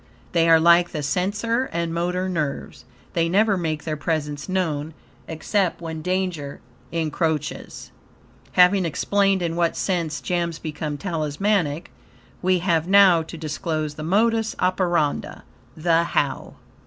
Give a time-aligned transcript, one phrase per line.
[0.31, 4.95] They are like the sensor and motor nerves they never make their presence known,
[5.27, 6.59] except, when danger
[6.91, 7.91] encroaches.
[8.53, 11.91] Having explained in what sense gems become talismanic,
[12.41, 15.41] we have now to disclose the modus operandi
[15.77, 16.55] THE HOW.